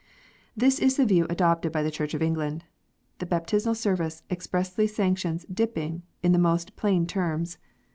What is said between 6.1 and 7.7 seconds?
in the most plain terms.